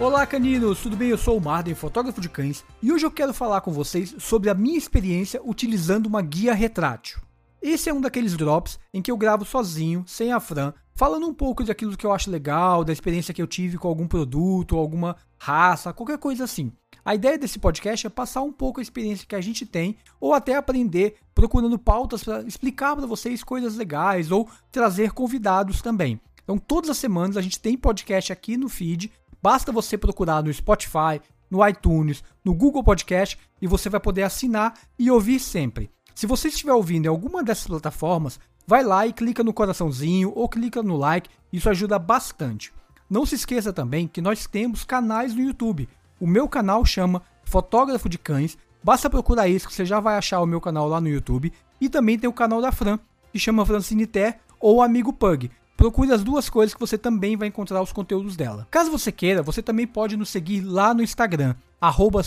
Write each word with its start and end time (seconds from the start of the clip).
Olá 0.00 0.24
caninos, 0.24 0.80
tudo 0.80 0.96
bem? 0.96 1.08
Eu 1.08 1.18
sou 1.18 1.36
o 1.36 1.40
Marden, 1.40 1.74
fotógrafo 1.74 2.20
de 2.20 2.28
cães, 2.28 2.64
e 2.80 2.92
hoje 2.92 3.04
eu 3.04 3.10
quero 3.10 3.34
falar 3.34 3.62
com 3.62 3.72
vocês 3.72 4.14
sobre 4.20 4.48
a 4.48 4.54
minha 4.54 4.78
experiência 4.78 5.40
utilizando 5.44 6.06
uma 6.06 6.22
guia 6.22 6.54
retrátil. 6.54 7.18
Esse 7.60 7.90
é 7.90 7.92
um 7.92 8.00
daqueles 8.00 8.36
drops 8.36 8.78
em 8.94 9.02
que 9.02 9.10
eu 9.10 9.16
gravo 9.16 9.44
sozinho, 9.44 10.04
sem 10.06 10.30
a 10.32 10.38
Fran, 10.38 10.72
falando 10.94 11.26
um 11.26 11.34
pouco 11.34 11.64
daquilo 11.64 11.96
que 11.96 12.06
eu 12.06 12.12
acho 12.12 12.30
legal, 12.30 12.84
da 12.84 12.92
experiência 12.92 13.34
que 13.34 13.42
eu 13.42 13.46
tive 13.48 13.76
com 13.76 13.88
algum 13.88 14.06
produto, 14.06 14.76
alguma 14.76 15.16
raça, 15.36 15.92
qualquer 15.92 16.18
coisa 16.18 16.44
assim. 16.44 16.72
A 17.04 17.16
ideia 17.16 17.36
desse 17.36 17.58
podcast 17.58 18.06
é 18.06 18.10
passar 18.10 18.42
um 18.42 18.52
pouco 18.52 18.78
a 18.78 18.82
experiência 18.82 19.26
que 19.26 19.34
a 19.34 19.40
gente 19.40 19.66
tem, 19.66 19.96
ou 20.20 20.32
até 20.32 20.54
aprender 20.54 21.16
procurando 21.34 21.76
pautas 21.76 22.22
para 22.22 22.42
explicar 22.42 22.94
para 22.94 23.06
vocês 23.06 23.42
coisas 23.42 23.74
legais, 23.74 24.30
ou 24.30 24.48
trazer 24.70 25.10
convidados 25.10 25.82
também. 25.82 26.20
Então, 26.44 26.56
todas 26.56 26.88
as 26.88 26.98
semanas 26.98 27.36
a 27.36 27.42
gente 27.42 27.58
tem 27.58 27.76
podcast 27.76 28.32
aqui 28.32 28.56
no 28.56 28.68
feed 28.68 29.10
Basta 29.42 29.72
você 29.72 29.96
procurar 29.96 30.42
no 30.42 30.52
Spotify, 30.52 31.20
no 31.50 31.66
iTunes, 31.66 32.22
no 32.44 32.54
Google 32.54 32.84
Podcast 32.84 33.38
e 33.60 33.66
você 33.66 33.88
vai 33.88 34.00
poder 34.00 34.22
assinar 34.22 34.74
e 34.98 35.10
ouvir 35.10 35.38
sempre. 35.40 35.90
Se 36.14 36.26
você 36.26 36.48
estiver 36.48 36.72
ouvindo 36.72 37.06
em 37.06 37.08
alguma 37.08 37.42
dessas 37.42 37.66
plataformas, 37.66 38.40
vai 38.66 38.82
lá 38.82 39.06
e 39.06 39.12
clica 39.12 39.44
no 39.44 39.52
coraçãozinho 39.52 40.32
ou 40.34 40.48
clica 40.48 40.82
no 40.82 40.96
like, 40.96 41.30
isso 41.52 41.70
ajuda 41.70 41.98
bastante. 41.98 42.72
Não 43.08 43.24
se 43.24 43.36
esqueça 43.36 43.72
também 43.72 44.06
que 44.06 44.20
nós 44.20 44.46
temos 44.46 44.84
canais 44.84 45.34
no 45.34 45.40
YouTube. 45.40 45.88
O 46.20 46.26
meu 46.26 46.48
canal 46.48 46.84
chama 46.84 47.22
Fotógrafo 47.44 48.08
de 48.08 48.18
Cães. 48.18 48.58
Basta 48.82 49.08
procurar 49.08 49.48
isso 49.48 49.66
que 49.66 49.72
você 49.72 49.86
já 49.86 50.00
vai 50.00 50.18
achar 50.18 50.40
o 50.40 50.46
meu 50.46 50.60
canal 50.60 50.88
lá 50.88 51.00
no 51.00 51.08
YouTube. 51.08 51.52
E 51.80 51.88
também 51.88 52.18
tem 52.18 52.28
o 52.28 52.32
canal 52.32 52.60
da 52.60 52.72
Fran, 52.72 52.98
que 53.32 53.38
chama 53.38 53.64
Francine 53.64 54.06
Ter 54.06 54.38
ou 54.60 54.82
Amigo 54.82 55.12
Pug. 55.12 55.50
Procure 55.78 56.12
as 56.12 56.24
duas 56.24 56.50
coisas 56.50 56.74
que 56.74 56.80
você 56.80 56.98
também 56.98 57.36
vai 57.36 57.46
encontrar 57.46 57.80
os 57.80 57.92
conteúdos 57.92 58.34
dela. 58.34 58.66
Caso 58.68 58.90
você 58.90 59.12
queira, 59.12 59.44
você 59.44 59.62
também 59.62 59.86
pode 59.86 60.16
nos 60.16 60.28
seguir 60.28 60.60
lá 60.60 60.92
no 60.92 61.04
Instagram, 61.04 61.54
arroba 61.80 62.20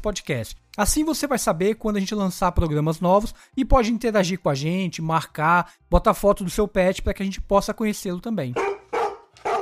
Podcast. 0.00 0.56
Assim 0.74 1.04
você 1.04 1.26
vai 1.26 1.38
saber 1.38 1.74
quando 1.74 1.98
a 1.98 2.00
gente 2.00 2.14
lançar 2.14 2.50
programas 2.52 2.98
novos 2.98 3.34
e 3.54 3.62
pode 3.62 3.92
interagir 3.92 4.40
com 4.40 4.48
a 4.48 4.54
gente, 4.54 5.02
marcar, 5.02 5.70
botar 5.90 6.14
foto 6.14 6.42
do 6.42 6.48
seu 6.48 6.66
pet 6.66 7.02
para 7.02 7.12
que 7.12 7.22
a 7.22 7.26
gente 7.26 7.42
possa 7.42 7.74
conhecê-lo 7.74 8.22
também. 8.22 8.54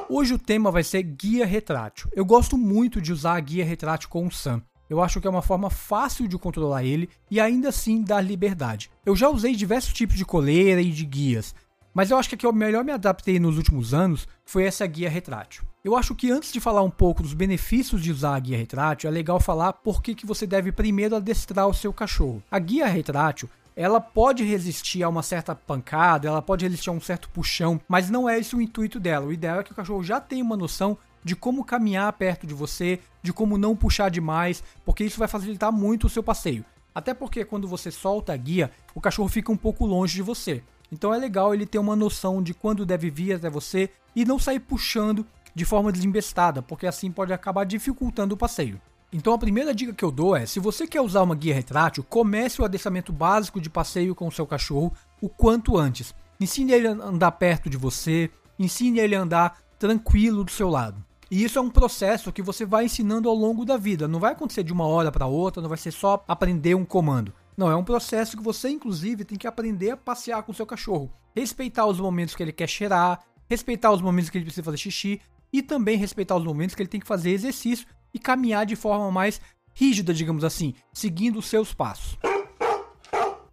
Hoje 0.09 0.35
o 0.35 0.39
tema 0.39 0.71
vai 0.71 0.85
ser 0.85 1.03
guia 1.03 1.45
retrátil. 1.45 2.09
Eu 2.15 2.25
gosto 2.25 2.57
muito 2.57 3.01
de 3.01 3.13
usar 3.13 3.35
a 3.35 3.41
guia 3.41 3.65
retrátil 3.65 4.09
com 4.09 4.25
o 4.25 4.31
Sam. 4.31 4.63
Eu 4.89 5.03
acho 5.03 5.21
que 5.21 5.27
é 5.27 5.31
uma 5.31 5.43
forma 5.43 5.69
fácil 5.69 6.29
de 6.29 6.39
controlar 6.39 6.85
ele 6.85 7.09
e 7.29 7.41
ainda 7.41 7.71
assim 7.71 8.03
dar 8.03 8.21
liberdade. 8.21 8.89
Eu 9.05 9.17
já 9.17 9.29
usei 9.29 9.57
diversos 9.57 9.93
tipos 9.93 10.17
de 10.17 10.25
coleira 10.25 10.81
e 10.81 10.91
de 10.91 11.05
guias, 11.05 11.55
mas 11.93 12.11
eu 12.11 12.19
acho 12.19 12.29
que 12.29 12.35
a 12.35 12.39
que 12.39 12.47
eu 12.47 12.53
melhor 12.53 12.85
me 12.85 12.93
adaptei 12.93 13.39
nos 13.39 13.57
últimos 13.57 13.93
anos 13.93 14.29
foi 14.45 14.65
essa 14.65 14.87
guia 14.87 15.11
retrátil. 15.11 15.65
Eu 15.85 15.97
acho 15.97 16.15
que 16.15 16.31
antes 16.31 16.53
de 16.53 16.61
falar 16.61 16.83
um 16.83 16.91
pouco 16.91 17.23
dos 17.23 17.35
benefícios 17.35 18.03
de 18.03 18.13
usar 18.13 18.37
a 18.37 18.41
guia 18.41 18.57
retrátil, 18.57 19.09
é 19.09 19.13
legal 19.13 19.41
falar 19.41 19.73
por 19.73 20.03
que, 20.03 20.15
que 20.15 20.27
você 20.27 20.47
deve 20.47 20.71
primeiro 20.73 21.17
adestrar 21.17 21.67
o 21.67 21.75
seu 21.75 21.93
cachorro. 21.93 22.43
A 22.51 22.59
guia 22.59 22.87
retrátil 22.87 23.49
ela 23.75 24.01
pode 24.01 24.45
resistir 24.45 25.03
a 25.03 25.09
uma 25.09 25.23
certa 25.23 25.55
pancada, 25.55 26.29
ela 26.29 26.43
pode 26.43 26.67
resistir 26.67 26.91
a 26.91 26.93
um 26.93 27.01
certo 27.01 27.31
puxão, 27.31 27.81
mas 27.89 28.11
não 28.11 28.29
é 28.29 28.39
esse 28.39 28.55
o 28.55 28.61
intuito 28.61 29.01
dela. 29.01 29.27
O 29.27 29.33
ideal 29.33 29.61
é 29.61 29.63
que 29.63 29.73
o 29.73 29.75
cachorro 29.75 30.03
já 30.03 30.21
tenha 30.21 30.45
uma 30.45 30.57
noção 30.57 30.99
de 31.25 31.37
como 31.37 31.65
caminhar 31.65 32.13
perto 32.15 32.47
de 32.47 32.55
você, 32.55 32.99
de 33.23 33.33
como 33.33 33.57
não 33.57 33.77
puxar 33.77 34.11
demais, 34.11 34.63
porque 34.85 35.05
isso 35.05 35.19
vai 35.19 35.29
facilitar 35.29 35.73
muito 35.73 36.07
o 36.07 36.11
seu 36.11 36.23
passeio. 36.23 36.65
Até 36.95 37.15
porque 37.15 37.45
quando 37.45 37.69
você 37.69 37.91
solta 37.91 38.33
a 38.33 38.37
guia, 38.37 38.71
o 38.95 39.01
cachorro 39.01 39.29
fica 39.29 39.53
um 39.53 39.57
pouco 39.57 39.87
longe 39.87 40.15
de 40.15 40.23
você. 40.23 40.63
Então 40.93 41.15
é 41.15 41.19
legal 41.19 41.55
ele 41.55 41.67
ter 41.67 41.79
uma 41.79 41.95
noção 41.95 42.43
de 42.43 42.53
quando 42.53 42.87
deve 42.87 43.11
vir 43.11 43.35
até 43.35 43.49
você 43.49 43.91
e 44.15 44.25
não 44.25 44.39
sair 44.39 44.61
puxando 44.61 45.25
de 45.55 45.65
forma 45.65 45.93
desembestada, 45.93 46.63
porque 46.63 46.87
assim 46.87 47.11
pode 47.11 47.33
acabar 47.33 47.65
dificultando 47.65 48.35
o 48.35 48.39
passeio. 48.39 48.81
Então 49.13 49.33
a 49.33 49.39
primeira 49.39 49.75
dica 49.75 49.93
que 49.93 50.05
eu 50.05 50.11
dou 50.11 50.37
é, 50.37 50.47
se 50.47 50.61
você 50.61 50.87
quer 50.87 51.01
usar 51.01 51.23
uma 51.23 51.35
guia 51.35 51.55
retrátil, 51.55 52.05
comece 52.09 52.63
o 52.63 52.65
adestramento 52.65 53.13
básico 53.13 53.61
de 53.61 53.69
passeio 53.69 54.15
com 54.15 54.29
o 54.29 54.33
seu 54.33 54.47
cachorro 54.47 54.93
o 55.21 55.29
quanto 55.29 55.77
antes. 55.77 56.15
Ensine 56.41 56.73
ele 56.73 56.87
a 56.87 56.93
andar 56.93 57.33
perto 57.33 57.69
de 57.69 57.77
você, 57.77 58.31
ensine 58.59 59.01
ele 59.01 59.17
a 59.17 59.21
andar 59.21 59.59
tranquilo 59.79 60.45
do 60.45 60.51
seu 60.51 60.69
lado. 60.69 61.05
E 61.31 61.45
isso 61.45 61.59
é 61.59 61.63
um 61.63 61.71
processo 61.71 62.33
que 62.33 62.43
você 62.43 62.65
vai 62.65 62.87
ensinando 62.87 63.29
ao 63.29 63.35
longo 63.35 63.65
da 63.65 63.77
vida. 63.77 64.09
Não 64.09 64.19
vai 64.19 64.33
acontecer 64.33 64.65
de 64.65 64.73
uma 64.73 64.87
hora 64.87 65.13
para 65.13 65.27
outra, 65.27 65.63
não 65.63 65.69
vai 65.69 65.79
ser 65.79 65.93
só 65.93 66.25
aprender 66.27 66.75
um 66.75 66.85
comando. 66.85 67.33
Não, 67.61 67.71
é 67.71 67.77
um 67.77 67.85
processo 67.85 68.39
que 68.39 68.43
você, 68.43 68.71
inclusive, 68.71 69.23
tem 69.23 69.37
que 69.37 69.47
aprender 69.47 69.91
a 69.91 69.97
passear 69.99 70.43
com 70.43 70.51
o 70.51 70.55
seu 70.55 70.65
cachorro. 70.65 71.13
Respeitar 71.37 71.85
os 71.85 72.01
momentos 72.01 72.35
que 72.35 72.43
ele 72.43 72.55
quer 72.55 72.67
cheirar, 72.67 73.23
respeitar 73.51 73.93
os 73.93 74.01
momentos 74.01 74.31
que 74.31 74.39
ele 74.39 74.47
precisa 74.47 74.65
fazer 74.65 74.79
xixi 74.79 75.21
e 75.53 75.61
também 75.61 75.99
respeitar 75.99 76.37
os 76.37 76.43
momentos 76.43 76.75
que 76.75 76.81
ele 76.81 76.89
tem 76.89 76.99
que 76.99 77.07
fazer 77.07 77.33
exercício 77.33 77.87
e 78.15 78.19
caminhar 78.19 78.65
de 78.65 78.77
forma 78.77 79.13
mais 79.13 79.43
rígida, 79.75 80.15
digamos 80.15 80.43
assim, 80.43 80.73
seguindo 80.91 81.39
os 81.39 81.49
seus 81.49 81.75
passos. 81.75 82.17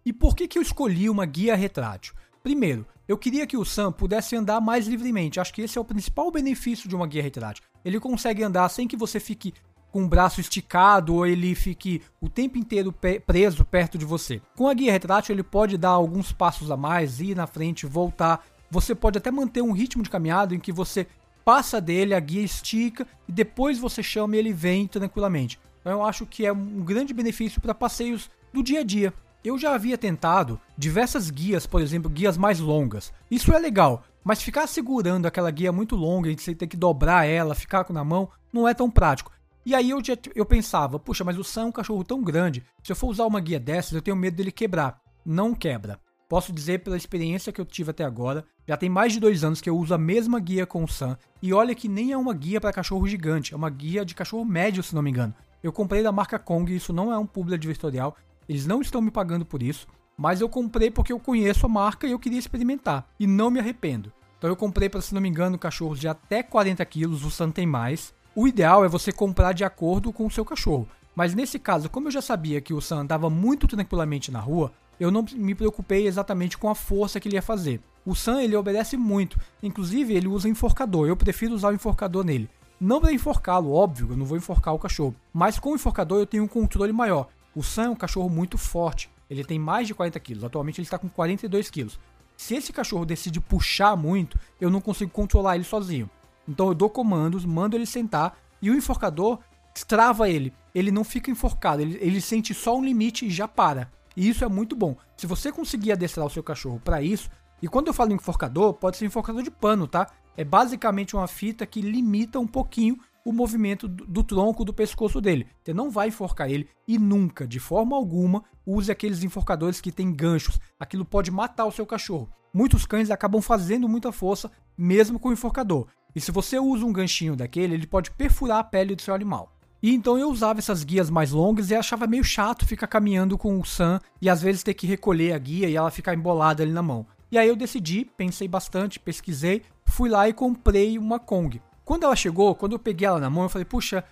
E 0.06 0.10
por 0.10 0.34
que, 0.34 0.48
que 0.48 0.58
eu 0.58 0.62
escolhi 0.62 1.10
uma 1.10 1.26
guia 1.26 1.54
retrátil? 1.54 2.14
Primeiro, 2.42 2.86
eu 3.06 3.18
queria 3.18 3.46
que 3.46 3.58
o 3.58 3.64
Sam 3.64 3.92
pudesse 3.92 4.34
andar 4.34 4.58
mais 4.58 4.86
livremente. 4.86 5.38
Acho 5.38 5.52
que 5.52 5.60
esse 5.60 5.76
é 5.76 5.80
o 5.82 5.84
principal 5.84 6.30
benefício 6.30 6.88
de 6.88 6.96
uma 6.96 7.06
guia 7.06 7.22
retrátil. 7.22 7.62
Ele 7.84 8.00
consegue 8.00 8.42
andar 8.42 8.70
sem 8.70 8.88
que 8.88 8.96
você 8.96 9.20
fique 9.20 9.52
com 9.90 10.04
o 10.04 10.08
braço 10.08 10.40
esticado 10.40 11.14
ou 11.14 11.26
ele 11.26 11.54
fique 11.54 12.02
o 12.20 12.28
tempo 12.28 12.58
inteiro 12.58 12.94
preso 13.26 13.64
perto 13.64 13.96
de 13.96 14.04
você. 14.04 14.40
Com 14.56 14.68
a 14.68 14.74
guia 14.74 14.92
retrátil, 14.92 15.34
ele 15.34 15.42
pode 15.42 15.76
dar 15.76 15.90
alguns 15.90 16.32
passos 16.32 16.70
a 16.70 16.76
mais, 16.76 17.20
ir 17.20 17.34
na 17.34 17.46
frente, 17.46 17.86
voltar. 17.86 18.44
Você 18.70 18.94
pode 18.94 19.18
até 19.18 19.30
manter 19.30 19.62
um 19.62 19.72
ritmo 19.72 20.02
de 20.02 20.10
caminhada 20.10 20.54
em 20.54 20.60
que 20.60 20.72
você 20.72 21.06
passa 21.44 21.80
dele, 21.80 22.14
a 22.14 22.20
guia 22.20 22.42
estica 22.42 23.06
e 23.26 23.32
depois 23.32 23.78
você 23.78 24.02
chama 24.02 24.36
e 24.36 24.38
ele 24.38 24.52
vem 24.52 24.86
tranquilamente. 24.86 25.58
Então 25.80 25.92
eu 25.92 26.04
acho 26.04 26.26
que 26.26 26.44
é 26.44 26.52
um 26.52 26.82
grande 26.84 27.14
benefício 27.14 27.60
para 27.60 27.74
passeios 27.74 28.30
do 28.52 28.62
dia 28.62 28.80
a 28.80 28.84
dia. 28.84 29.14
Eu 29.42 29.56
já 29.56 29.74
havia 29.74 29.96
tentado 29.96 30.60
diversas 30.76 31.30
guias, 31.30 31.66
por 31.66 31.80
exemplo, 31.80 32.10
guias 32.10 32.36
mais 32.36 32.60
longas. 32.60 33.12
Isso 33.30 33.52
é 33.54 33.58
legal, 33.58 34.04
mas 34.22 34.42
ficar 34.42 34.66
segurando 34.66 35.24
aquela 35.24 35.50
guia 35.50 35.72
muito 35.72 35.96
longa 35.96 36.30
e 36.30 36.38
você 36.38 36.54
ter 36.54 36.66
que 36.66 36.76
dobrar 36.76 37.24
ela, 37.24 37.54
ficar 37.54 37.84
com 37.84 37.94
na 37.94 38.04
mão, 38.04 38.28
não 38.52 38.68
é 38.68 38.74
tão 38.74 38.90
prático. 38.90 39.32
E 39.68 39.74
aí 39.74 39.90
eu, 39.90 40.00
eu 40.34 40.46
pensava, 40.46 40.98
puxa, 40.98 41.22
mas 41.22 41.36
o 41.36 41.44
Sam 41.44 41.60
é 41.60 41.66
um 41.66 41.72
cachorro 41.72 42.02
tão 42.02 42.22
grande, 42.22 42.64
se 42.82 42.90
eu 42.90 42.96
for 42.96 43.08
usar 43.08 43.26
uma 43.26 43.38
guia 43.38 43.60
dessas, 43.60 43.92
eu 43.92 44.00
tenho 44.00 44.16
medo 44.16 44.34
dele 44.34 44.50
quebrar. 44.50 44.98
Não 45.26 45.54
quebra. 45.54 46.00
Posso 46.26 46.54
dizer 46.54 46.82
pela 46.82 46.96
experiência 46.96 47.52
que 47.52 47.60
eu 47.60 47.66
tive 47.66 47.90
até 47.90 48.02
agora, 48.02 48.46
já 48.66 48.78
tem 48.78 48.88
mais 48.88 49.12
de 49.12 49.20
dois 49.20 49.44
anos 49.44 49.60
que 49.60 49.68
eu 49.68 49.76
uso 49.76 49.92
a 49.92 49.98
mesma 49.98 50.40
guia 50.40 50.64
com 50.64 50.82
o 50.82 50.88
Sam, 50.88 51.18
e 51.42 51.52
olha 51.52 51.74
que 51.74 51.86
nem 51.86 52.12
é 52.12 52.16
uma 52.16 52.32
guia 52.32 52.62
para 52.62 52.72
cachorro 52.72 53.06
gigante, 53.06 53.52
é 53.52 53.56
uma 53.58 53.68
guia 53.68 54.06
de 54.06 54.14
cachorro 54.14 54.42
médio, 54.42 54.82
se 54.82 54.94
não 54.94 55.02
me 55.02 55.10
engano. 55.10 55.34
Eu 55.62 55.70
comprei 55.70 56.02
da 56.02 56.10
marca 56.10 56.38
Kong, 56.38 56.74
isso 56.74 56.94
não 56.94 57.12
é 57.12 57.18
um 57.18 57.26
publi 57.26 57.54
advertorial, 57.54 58.16
eles 58.48 58.66
não 58.66 58.80
estão 58.80 59.02
me 59.02 59.10
pagando 59.10 59.44
por 59.44 59.62
isso, 59.62 59.86
mas 60.16 60.40
eu 60.40 60.48
comprei 60.48 60.90
porque 60.90 61.12
eu 61.12 61.20
conheço 61.20 61.66
a 61.66 61.68
marca 61.68 62.06
e 62.06 62.12
eu 62.12 62.18
queria 62.18 62.38
experimentar, 62.38 63.06
e 63.20 63.26
não 63.26 63.50
me 63.50 63.60
arrependo. 63.60 64.10
Então 64.38 64.48
eu 64.48 64.56
comprei 64.56 64.88
para, 64.88 65.02
se 65.02 65.12
não 65.12 65.20
me 65.20 65.28
engano, 65.28 65.58
cachorros 65.58 66.00
de 66.00 66.08
até 66.08 66.42
40 66.42 66.82
quilos, 66.86 67.22
o 67.22 67.30
Sam 67.30 67.50
tem 67.50 67.66
mais, 67.66 68.14
o 68.40 68.46
ideal 68.46 68.84
é 68.84 68.88
você 68.88 69.10
comprar 69.10 69.52
de 69.52 69.64
acordo 69.64 70.12
com 70.12 70.24
o 70.24 70.30
seu 70.30 70.44
cachorro. 70.44 70.88
Mas 71.12 71.34
nesse 71.34 71.58
caso, 71.58 71.90
como 71.90 72.06
eu 72.06 72.12
já 72.12 72.22
sabia 72.22 72.60
que 72.60 72.72
o 72.72 72.80
Sam 72.80 73.00
andava 73.00 73.28
muito 73.28 73.66
tranquilamente 73.66 74.30
na 74.30 74.38
rua, 74.38 74.70
eu 75.00 75.10
não 75.10 75.26
me 75.34 75.56
preocupei 75.56 76.06
exatamente 76.06 76.56
com 76.56 76.70
a 76.70 76.74
força 76.76 77.18
que 77.18 77.26
ele 77.26 77.34
ia 77.34 77.42
fazer. 77.42 77.80
O 78.06 78.14
Sam 78.14 78.40
ele 78.40 78.54
obedece 78.54 78.96
muito, 78.96 79.36
inclusive 79.60 80.14
ele 80.14 80.28
usa 80.28 80.48
enforcador. 80.48 81.08
Eu 81.08 81.16
prefiro 81.16 81.52
usar 81.52 81.70
o 81.70 81.74
enforcador 81.74 82.22
nele. 82.22 82.48
Não 82.80 83.00
para 83.00 83.12
enforcá-lo, 83.12 83.72
óbvio, 83.72 84.10
eu 84.10 84.16
não 84.16 84.24
vou 84.24 84.38
enforcar 84.38 84.72
o 84.72 84.78
cachorro, 84.78 85.16
mas 85.32 85.58
com 85.58 85.72
o 85.72 85.74
enforcador 85.74 86.20
eu 86.20 86.26
tenho 86.26 86.44
um 86.44 86.48
controle 86.48 86.92
maior. 86.92 87.26
O 87.56 87.64
Sam 87.64 87.86
é 87.86 87.90
um 87.90 87.96
cachorro 87.96 88.30
muito 88.30 88.56
forte, 88.56 89.10
ele 89.28 89.42
tem 89.42 89.58
mais 89.58 89.88
de 89.88 89.94
40 89.94 90.20
quilos, 90.20 90.44
atualmente 90.44 90.80
ele 90.80 90.86
está 90.86 90.96
com 90.96 91.08
42 91.08 91.70
quilos. 91.70 91.98
Se 92.36 92.54
esse 92.54 92.72
cachorro 92.72 93.04
decide 93.04 93.40
puxar 93.40 93.96
muito, 93.96 94.38
eu 94.60 94.70
não 94.70 94.80
consigo 94.80 95.10
controlar 95.10 95.56
ele 95.56 95.64
sozinho. 95.64 96.08
Então 96.48 96.68
eu 96.68 96.74
dou 96.74 96.88
comandos, 96.88 97.44
mando 97.44 97.76
ele 97.76 97.86
sentar 97.86 98.38
e 98.60 98.70
o 98.70 98.74
enforcador 98.74 99.38
trava 99.86 100.28
ele. 100.28 100.52
Ele 100.74 100.90
não 100.90 101.04
fica 101.04 101.30
enforcado, 101.30 101.82
ele, 101.82 101.98
ele 102.00 102.20
sente 102.20 102.54
só 102.54 102.76
um 102.76 102.84
limite 102.84 103.26
e 103.26 103.30
já 103.30 103.46
para. 103.46 103.90
E 104.16 104.28
isso 104.28 104.44
é 104.44 104.48
muito 104.48 104.74
bom. 104.74 104.96
Se 105.16 105.26
você 105.26 105.52
conseguir 105.52 105.92
adestrar 105.92 106.26
o 106.26 106.30
seu 106.30 106.42
cachorro 106.42 106.80
para 106.82 107.00
isso, 107.02 107.30
e 107.62 107.68
quando 107.68 107.88
eu 107.88 107.94
falo 107.94 108.12
enforcador, 108.12 108.74
pode 108.74 108.96
ser 108.96 109.04
enforcador 109.04 109.42
de 109.42 109.50
pano, 109.50 109.86
tá? 109.86 110.08
É 110.36 110.44
basicamente 110.44 111.14
uma 111.14 111.26
fita 111.26 111.66
que 111.66 111.80
limita 111.80 112.38
um 112.38 112.46
pouquinho 112.46 112.98
o 113.24 113.32
movimento 113.32 113.86
do, 113.86 114.06
do 114.06 114.24
tronco 114.24 114.64
do 114.64 114.72
pescoço 114.72 115.20
dele. 115.20 115.46
Você 115.62 115.74
não 115.74 115.90
vai 115.90 116.08
enforcar 116.08 116.50
ele 116.50 116.68
e 116.86 116.98
nunca, 116.98 117.46
de 117.46 117.58
forma 117.58 117.96
alguma, 117.96 118.44
use 118.64 118.90
aqueles 118.90 119.22
enforcadores 119.22 119.80
que 119.80 119.92
têm 119.92 120.12
ganchos. 120.12 120.58
Aquilo 120.78 121.04
pode 121.04 121.30
matar 121.30 121.66
o 121.66 121.72
seu 121.72 121.84
cachorro. 121.84 122.30
Muitos 122.54 122.86
cães 122.86 123.10
acabam 123.10 123.42
fazendo 123.42 123.88
muita 123.88 124.10
força 124.10 124.50
mesmo 124.76 125.18
com 125.18 125.28
o 125.28 125.32
enforcador. 125.32 125.86
E 126.14 126.20
se 126.20 126.32
você 126.32 126.58
usa 126.58 126.84
um 126.84 126.92
ganchinho 126.92 127.36
daquele, 127.36 127.74
ele 127.74 127.86
pode 127.86 128.10
perfurar 128.10 128.58
a 128.58 128.64
pele 128.64 128.94
do 128.94 129.02
seu 129.02 129.14
animal. 129.14 129.52
E 129.82 129.94
então 129.94 130.18
eu 130.18 130.28
usava 130.28 130.58
essas 130.58 130.82
guias 130.82 131.08
mais 131.08 131.30
longas 131.30 131.70
e 131.70 131.74
achava 131.74 132.06
meio 132.06 132.24
chato 132.24 132.66
ficar 132.66 132.88
caminhando 132.88 133.38
com 133.38 133.60
o 133.60 133.64
Sam 133.64 134.00
e 134.20 134.28
às 134.28 134.42
vezes 134.42 134.64
ter 134.64 134.74
que 134.74 134.86
recolher 134.86 135.32
a 135.32 135.38
guia 135.38 135.68
e 135.68 135.76
ela 135.76 135.90
ficar 135.90 136.14
embolada 136.14 136.62
ali 136.62 136.72
na 136.72 136.82
mão. 136.82 137.06
E 137.30 137.38
aí 137.38 137.48
eu 137.48 137.54
decidi, 137.54 138.04
pensei 138.16 138.48
bastante, 138.48 138.98
pesquisei, 138.98 139.62
fui 139.84 140.08
lá 140.08 140.28
e 140.28 140.32
comprei 140.32 140.98
uma 140.98 141.20
Kong. 141.20 141.60
Quando 141.84 142.04
ela 142.04 142.16
chegou, 142.16 142.54
quando 142.54 142.72
eu 142.72 142.78
peguei 142.78 143.06
ela 143.06 143.20
na 143.20 143.30
mão, 143.30 143.44
eu 143.44 143.48
falei, 143.48 143.64
puxa, 143.64 144.02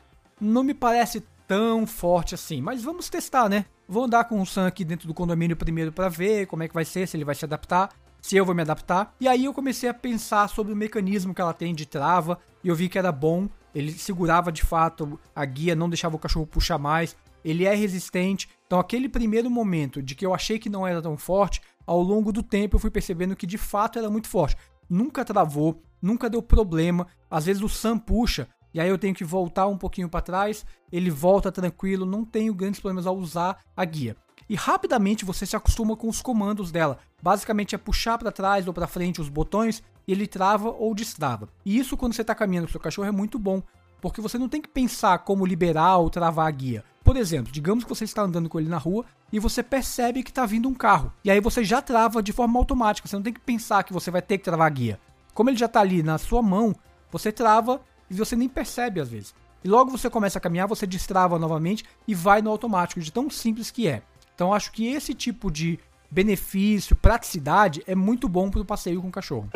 não 0.40 0.62
me 0.62 0.75
parece 0.75 1.25
tão 1.49 1.87
forte 1.87 2.34
assim, 2.34 2.60
mas 2.60 2.82
vamos 2.82 3.08
testar, 3.08 3.49
né? 3.49 3.64
Vou 3.88 4.04
andar 4.04 4.25
com 4.25 4.40
o 4.40 4.46
Sam 4.46 4.66
aqui 4.66 4.84
dentro 4.84 5.06
do 5.06 5.14
condomínio 5.14 5.56
primeiro 5.56 5.92
para 5.92 6.08
ver 6.08 6.46
como 6.46 6.62
é 6.62 6.69
que 6.69 6.75
vai 6.75 6.84
ser, 6.84 7.06
se 7.06 7.16
ele 7.16 7.25
vai 7.25 7.34
se 7.34 7.44
adaptar, 7.44 7.90
se 8.20 8.36
eu 8.36 8.44
vou 8.44 8.54
me 8.54 8.62
adaptar. 8.62 9.14
E 9.20 9.28
aí 9.28 9.44
eu 9.44 9.54
comecei 9.54 9.88
a 9.88 9.94
pensar 9.94 10.48
sobre 10.48 10.72
o 10.72 10.76
mecanismo 10.76 11.34
que 11.34 11.40
ela 11.40 11.54
tem 11.54 11.74
de 11.74 11.86
trava, 11.86 12.38
e 12.62 12.68
eu 12.68 12.74
vi 12.74 12.88
que 12.88 12.98
era 12.98 13.12
bom, 13.12 13.48
ele 13.74 13.92
segurava 13.92 14.50
de 14.50 14.62
fato 14.62 15.18
a 15.34 15.44
guia, 15.44 15.76
não 15.76 15.88
deixava 15.88 16.16
o 16.16 16.18
cachorro 16.18 16.46
puxar 16.46 16.78
mais, 16.78 17.16
ele 17.44 17.64
é 17.64 17.74
resistente. 17.74 18.48
Então 18.66 18.80
aquele 18.80 19.08
primeiro 19.08 19.48
momento 19.48 20.02
de 20.02 20.14
que 20.14 20.26
eu 20.26 20.34
achei 20.34 20.58
que 20.58 20.68
não 20.68 20.86
era 20.86 21.00
tão 21.00 21.16
forte, 21.16 21.60
ao 21.86 22.02
longo 22.02 22.32
do 22.32 22.42
tempo 22.42 22.76
eu 22.76 22.80
fui 22.80 22.90
percebendo 22.90 23.36
que 23.36 23.46
de 23.46 23.58
fato 23.58 23.98
era 23.98 24.10
muito 24.10 24.28
forte. 24.28 24.56
Nunca 24.88 25.24
travou, 25.24 25.82
nunca 26.00 26.28
deu 26.28 26.42
problema. 26.42 27.06
Às 27.30 27.46
vezes 27.46 27.62
o 27.62 27.68
Sam 27.68 27.98
puxa 27.98 28.48
e 28.76 28.81
aí 28.81 28.90
eu 28.90 28.99
tenho 28.99 29.14
que 29.14 29.25
voltar 29.25 29.67
um 29.69 29.78
pouquinho 29.78 30.06
para 30.06 30.20
trás, 30.20 30.67
ele 30.93 31.08
volta 31.08 31.50
tranquilo, 31.50 32.05
não 32.05 32.26
tenho 32.26 32.52
grandes 32.52 32.78
problemas 32.78 33.06
ao 33.06 33.17
usar 33.17 33.61
a 33.75 33.82
guia. 33.87 34.14
E 34.50 34.55
rapidamente 34.55 35.25
você 35.25 35.46
se 35.46 35.56
acostuma 35.56 35.96
com 35.96 36.11
os 36.11 36.20
comandos 36.20 36.70
dela. 36.70 36.99
Basicamente 37.23 37.75
é 37.75 37.78
puxar 37.78 38.19
para 38.19 38.31
trás 38.31 38.67
ou 38.67 38.75
para 38.75 38.87
frente 38.87 39.19
os 39.19 39.31
botões 39.31 39.82
e 40.06 40.12
ele 40.12 40.26
trava 40.26 40.69
ou 40.69 40.94
destrava. 40.94 41.49
E 41.64 41.78
isso 41.78 41.96
quando 41.96 42.12
você 42.12 42.20
está 42.20 42.34
caminhando 42.34 42.67
com 42.67 42.73
seu 42.73 42.81
cachorro 42.81 43.08
é 43.08 43.11
muito 43.11 43.38
bom, 43.38 43.62
porque 43.99 44.20
você 44.20 44.37
não 44.37 44.46
tem 44.46 44.61
que 44.61 44.69
pensar 44.69 45.20
como 45.20 45.46
liberar 45.46 45.96
ou 45.96 46.11
travar 46.11 46.46
a 46.46 46.50
guia. 46.50 46.84
Por 47.02 47.17
exemplo, 47.17 47.50
digamos 47.50 47.82
que 47.82 47.88
você 47.88 48.05
está 48.05 48.20
andando 48.20 48.46
com 48.46 48.61
ele 48.61 48.69
na 48.69 48.76
rua 48.76 49.06
e 49.32 49.38
você 49.38 49.62
percebe 49.62 50.23
que 50.23 50.31
está 50.31 50.44
vindo 50.44 50.69
um 50.69 50.75
carro. 50.75 51.11
E 51.25 51.31
aí 51.31 51.40
você 51.40 51.64
já 51.64 51.81
trava 51.81 52.23
de 52.23 52.31
forma 52.31 52.58
automática. 52.58 53.08
Você 53.08 53.17
não 53.17 53.23
tem 53.23 53.32
que 53.32 53.40
pensar 53.40 53.84
que 53.84 53.93
você 53.94 54.11
vai 54.11 54.20
ter 54.20 54.37
que 54.37 54.44
travar 54.44 54.67
a 54.67 54.70
guia. 54.70 55.00
Como 55.32 55.49
ele 55.49 55.56
já 55.56 55.64
está 55.64 55.81
ali 55.81 56.02
na 56.02 56.19
sua 56.19 56.43
mão, 56.43 56.76
você 57.11 57.32
trava 57.32 57.81
e 58.10 58.14
você 58.14 58.36
nem 58.36 58.48
percebe 58.48 59.00
às 59.00 59.08
vezes. 59.08 59.34
E 59.64 59.68
logo 59.68 59.90
você 59.90 60.08
começa 60.08 60.38
a 60.38 60.40
caminhar, 60.40 60.68
você 60.68 60.86
destrava 60.86 61.38
novamente 61.38 61.84
e 62.06 62.14
vai 62.14 62.40
no 62.40 62.50
automático, 62.50 63.00
de 63.00 63.12
tão 63.12 63.28
simples 63.28 63.70
que 63.70 63.88
é. 63.88 64.02
Então 64.34 64.52
acho 64.52 64.70
que 64.70 64.86
esse 64.86 65.14
tipo 65.14 65.50
de 65.50 65.78
benefício, 66.10 66.94
praticidade 66.94 67.82
é 67.86 67.94
muito 67.94 68.28
bom 68.28 68.50
para 68.50 68.60
o 68.60 68.64
passeio 68.64 69.02
com 69.02 69.08
o 69.08 69.12
cachorro. 69.12 69.48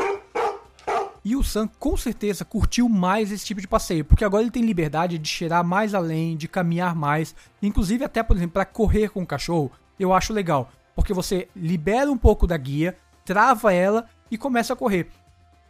E 1.22 1.36
o 1.36 1.44
Sam 1.44 1.68
com 1.78 1.96
certeza 1.96 2.44
curtiu 2.44 2.88
mais 2.88 3.30
esse 3.30 3.44
tipo 3.44 3.60
de 3.60 3.68
passeio, 3.68 4.04
porque 4.04 4.24
agora 4.24 4.42
ele 4.42 4.50
tem 4.50 4.64
liberdade 4.64 5.18
de 5.18 5.28
cheirar 5.28 5.62
mais 5.62 5.94
além, 5.94 6.36
de 6.36 6.48
caminhar 6.48 6.94
mais, 6.96 7.34
inclusive 7.62 8.04
até, 8.04 8.22
por 8.22 8.36
exemplo, 8.36 8.54
para 8.54 8.64
correr 8.64 9.10
com 9.10 9.22
o 9.22 9.26
cachorro, 9.26 9.70
eu 9.98 10.14
acho 10.14 10.32
legal, 10.32 10.70
porque 10.94 11.12
você 11.12 11.46
libera 11.54 12.10
um 12.10 12.16
pouco 12.16 12.46
da 12.46 12.56
guia, 12.56 12.96
trava 13.24 13.72
ela 13.72 14.06
e 14.30 14.38
começa 14.38 14.72
a 14.72 14.76
correr. 14.76 15.08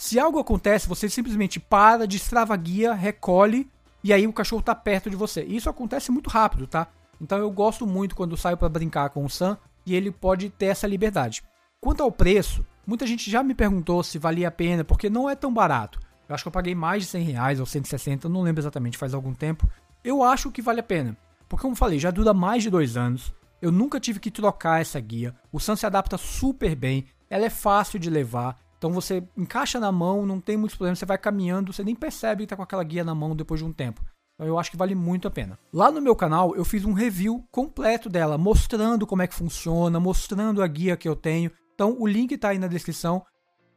Se 0.00 0.19
algo 0.19 0.38
acontece, 0.38 0.88
você 0.88 1.11
simplesmente 1.11 1.61
para, 1.61 2.06
destrava 2.06 2.55
a 2.55 2.56
guia, 2.56 2.94
recolhe 2.94 3.69
e 4.02 4.14
aí 4.14 4.26
o 4.26 4.32
cachorro 4.32 4.62
tá 4.62 4.75
perto 4.75 5.11
de 5.11 5.17
você. 5.17 5.44
E 5.44 5.56
isso 5.56 5.69
acontece 5.69 6.11
muito 6.11 6.31
rápido, 6.31 6.67
tá? 6.67 6.87
Então 7.20 7.37
eu 7.37 7.50
gosto 7.50 7.87
muito 7.87 8.17
quando 8.17 8.37
saio 8.37 8.56
para 8.56 8.70
brincar 8.70 9.11
com 9.11 9.25
o 9.25 9.29
Sam 9.29 9.58
e 9.85 9.94
ele 9.94 10.11
pode 10.11 10.49
ter 10.49 10.67
essa 10.67 10.87
liberdade. 10.87 11.43
Quanto 11.82 12.02
ao 12.02 12.11
preço, 12.11 12.64
Muita 12.91 13.06
gente 13.06 13.31
já 13.31 13.41
me 13.41 13.55
perguntou 13.55 14.02
se 14.02 14.19
valia 14.19 14.49
a 14.49 14.50
pena, 14.50 14.82
porque 14.82 15.08
não 15.08 15.31
é 15.31 15.37
tão 15.37 15.55
barato. 15.55 16.00
Eu 16.29 16.35
acho 16.35 16.43
que 16.43 16.49
eu 16.49 16.52
paguei 16.52 16.75
mais 16.75 17.05
de 17.05 17.08
100 17.11 17.23
reais 17.23 17.61
ou 17.61 17.67
160, 17.67 18.29
não 18.29 18.43
lembro 18.43 18.61
exatamente, 18.61 18.99
faz 18.99 19.14
algum 19.14 19.32
tempo. 19.32 19.70
Eu 20.02 20.25
acho 20.25 20.50
que 20.50 20.61
vale 20.61 20.81
a 20.81 20.82
pena. 20.82 21.17
Porque, 21.49 21.62
como 21.62 21.76
falei, 21.76 22.00
já 22.00 22.11
dura 22.11 22.35
mais 22.35 22.64
de 22.64 22.69
dois 22.69 22.97
anos. 22.97 23.32
Eu 23.62 23.70
nunca 23.70 24.00
tive 24.00 24.19
que 24.19 24.29
trocar 24.29 24.81
essa 24.81 24.99
guia. 24.99 25.32
O 25.52 25.61
Sun 25.61 25.76
se 25.76 25.87
adapta 25.87 26.19
super 26.19 26.75
bem. 26.75 27.06
Ela 27.31 27.44
é 27.44 27.50
fácil 27.50 27.97
de 27.97 28.11
levar. 28.11 28.58
Então 28.80 28.90
você 28.90 29.22
encaixa 29.36 29.78
na 29.78 29.92
mão, 29.92 30.24
não 30.24 30.40
tem 30.40 30.56
muitos 30.56 30.74
problemas. 30.74 30.98
Você 30.98 31.04
vai 31.04 31.18
caminhando, 31.18 31.70
você 31.70 31.84
nem 31.84 31.94
percebe 31.94 32.44
que 32.44 32.46
tá 32.46 32.56
com 32.56 32.62
aquela 32.62 32.82
guia 32.82 33.04
na 33.04 33.14
mão 33.14 33.36
depois 33.36 33.60
de 33.60 33.66
um 33.66 33.74
tempo. 33.74 34.02
Então 34.34 34.46
eu 34.46 34.58
acho 34.58 34.70
que 34.70 34.76
vale 34.78 34.94
muito 34.94 35.28
a 35.28 35.30
pena. 35.30 35.58
Lá 35.70 35.90
no 35.90 36.00
meu 36.00 36.16
canal 36.16 36.56
eu 36.56 36.64
fiz 36.64 36.86
um 36.86 36.94
review 36.94 37.44
completo 37.52 38.08
dela, 38.08 38.38
mostrando 38.38 39.06
como 39.06 39.20
é 39.20 39.26
que 39.26 39.34
funciona, 39.34 40.00
mostrando 40.00 40.62
a 40.62 40.66
guia 40.66 40.96
que 40.96 41.06
eu 41.06 41.14
tenho. 41.14 41.50
Então 41.74 41.94
o 41.98 42.06
link 42.06 42.32
está 42.32 42.48
aí 42.48 42.58
na 42.58 42.68
descrição. 42.68 43.22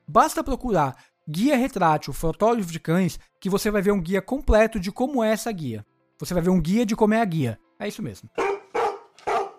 Basta 0.07 0.41
procurar 0.41 0.95
Guia 1.27 1.57
Retrátil 1.57 2.13
Fotógrafo 2.13 2.71
de 2.71 2.79
Cães 2.79 3.19
que 3.41 3.50
você 3.50 3.69
vai 3.69 3.81
ver 3.81 3.91
um 3.91 4.01
guia 4.01 4.21
completo 4.21 4.79
de 4.79 4.89
como 4.89 5.21
é 5.21 5.31
essa 5.31 5.51
guia. 5.51 5.85
Você 6.17 6.33
vai 6.33 6.41
ver 6.41 6.50
um 6.50 6.61
guia 6.61 6.85
de 6.85 6.95
como 6.95 7.13
é 7.13 7.19
a 7.19 7.25
guia. 7.25 7.59
É 7.77 7.89
isso 7.89 8.01
mesmo. 8.01 8.29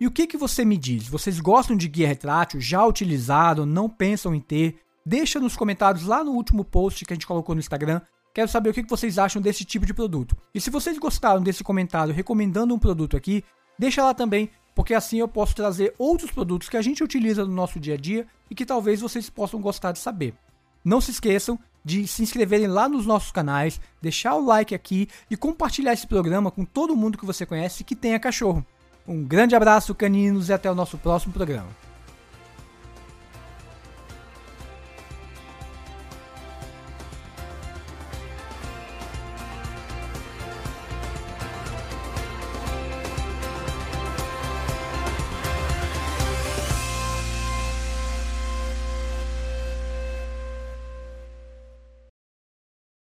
E 0.00 0.06
o 0.06 0.10
que, 0.10 0.26
que 0.26 0.38
você 0.38 0.64
me 0.64 0.78
diz? 0.78 1.06
Vocês 1.06 1.38
gostam 1.38 1.76
de 1.76 1.86
guia 1.86 2.08
retrátil 2.08 2.60
já 2.62 2.84
utilizado? 2.84 3.66
Não 3.66 3.90
pensam 3.90 4.34
em 4.34 4.40
ter? 4.40 4.80
Deixa 5.06 5.38
nos 5.38 5.56
comentários 5.56 6.06
lá 6.06 6.24
no 6.24 6.32
último 6.32 6.64
post 6.64 7.04
que 7.04 7.12
a 7.12 7.16
gente 7.16 7.26
colocou 7.26 7.54
no 7.54 7.60
Instagram. 7.60 8.00
Quero 8.34 8.48
saber 8.48 8.70
o 8.70 8.72
que, 8.72 8.82
vocês 8.82 9.18
acham 9.18 9.40
desse 9.40 9.64
tipo 9.64 9.84
de 9.84 9.92
produto. 9.92 10.36
E 10.54 10.60
se 10.60 10.70
vocês 10.70 10.98
gostaram 10.98 11.42
desse 11.42 11.62
comentário 11.62 12.14
recomendando 12.14 12.74
um 12.74 12.78
produto 12.78 13.16
aqui, 13.16 13.44
deixa 13.78 14.02
lá 14.02 14.14
também 14.14 14.50
porque 14.74 14.92
assim 14.92 15.18
eu 15.18 15.28
posso 15.28 15.54
trazer 15.54 15.94
outros 15.98 16.30
produtos 16.30 16.68
que 16.68 16.76
a 16.76 16.82
gente 16.82 17.04
utiliza 17.04 17.44
no 17.44 17.52
nosso 17.52 17.78
dia 17.78 17.94
a 17.94 17.96
dia 17.96 18.26
e 18.50 18.54
que 18.54 18.66
talvez 18.66 19.00
vocês 19.00 19.30
possam 19.30 19.60
gostar 19.60 19.92
de 19.92 19.98
saber. 19.98 20.34
Não 20.84 21.00
se 21.00 21.12
esqueçam 21.12 21.58
de 21.84 22.06
se 22.08 22.22
inscreverem 22.22 22.66
lá 22.66 22.88
nos 22.88 23.06
nossos 23.06 23.30
canais, 23.30 23.80
deixar 24.00 24.34
o 24.34 24.44
like 24.44 24.74
aqui 24.74 25.06
e 25.30 25.36
compartilhar 25.36 25.92
esse 25.92 26.06
programa 26.06 26.50
com 26.50 26.64
todo 26.64 26.96
mundo 26.96 27.18
que 27.18 27.26
você 27.26 27.44
conhece 27.44 27.84
que 27.84 27.94
tenha 27.94 28.18
cachorro. 28.18 28.64
Um 29.06 29.22
grande 29.22 29.54
abraço, 29.54 29.94
caninos, 29.94 30.48
e 30.48 30.52
até 30.52 30.70
o 30.70 30.74
nosso 30.74 30.96
próximo 30.96 31.32
programa. 31.32 31.68